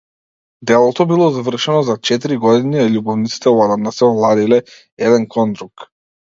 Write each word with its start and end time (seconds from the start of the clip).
Делото 0.69 1.05
било 1.11 1.27
завршено 1.35 1.83
за 1.91 1.97
четири 2.09 2.39
години, 2.47 2.81
а 2.85 2.87
љубовниците 2.95 3.55
одамна 3.61 3.95
се 4.01 4.05
оладиле 4.11 4.61
еден 5.11 5.33
кон 5.39 5.57
друг. 5.63 5.91